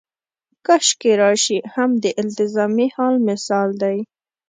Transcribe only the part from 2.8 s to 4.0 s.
حال مثال دی.